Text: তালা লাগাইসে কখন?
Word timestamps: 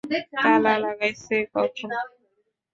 তালা 0.33 0.73
লাগাইসে 0.83 1.37
কখন? 1.53 1.91